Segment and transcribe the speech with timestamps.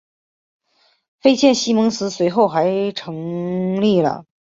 [1.19, 4.25] 菲茨西蒙斯随后还成立了。